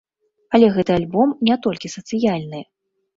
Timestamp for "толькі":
1.65-1.91